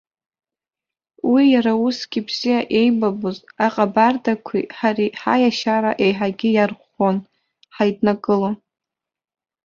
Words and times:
Уи 1.31 1.43
иара 1.53 1.73
усгьы 1.85 2.21
бзиа 2.27 2.59
еибабоз 2.79 3.37
аҟабардақәеи 3.65 4.63
ҳареи 4.77 5.11
ҳаиашьара 5.21 5.91
еиҳагьы 6.05 6.49
иарӷәӷәон, 6.51 7.17
ҳаиднакылон. 7.75 8.55